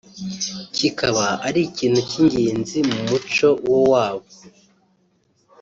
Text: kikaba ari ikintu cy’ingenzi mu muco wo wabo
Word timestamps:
kikaba 0.75 1.25
ari 1.47 1.59
ikintu 1.69 1.99
cy’ingenzi 2.09 2.77
mu 2.89 2.97
muco 3.07 3.47
wo 3.69 3.79
wabo 3.91 4.27